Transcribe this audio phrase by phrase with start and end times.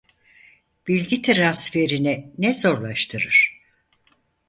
[0.87, 3.61] Bilgi transferini ne zorlaştırır?